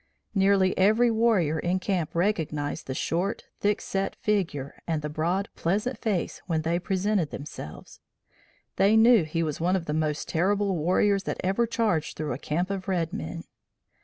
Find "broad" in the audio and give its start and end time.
5.09-5.47